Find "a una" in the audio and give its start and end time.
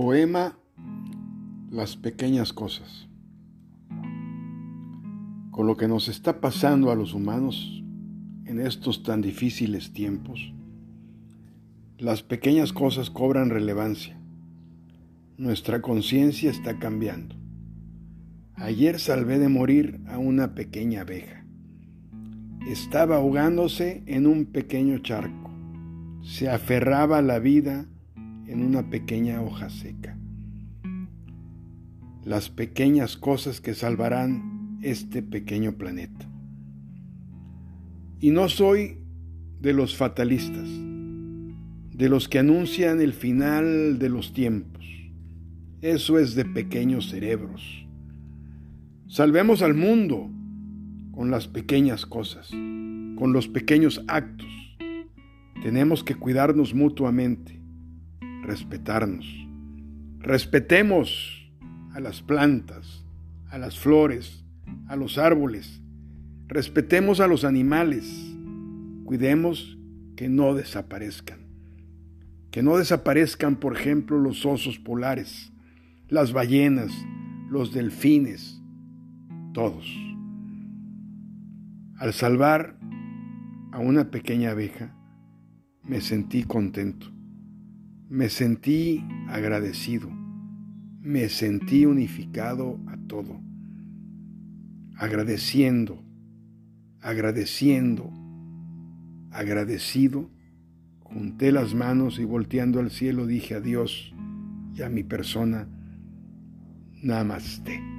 20.06-20.54, 83.72-84.10